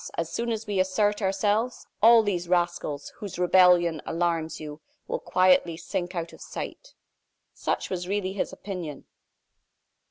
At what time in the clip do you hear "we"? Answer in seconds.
0.65-0.79